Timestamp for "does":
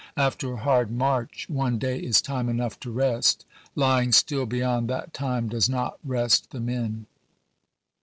5.47-5.69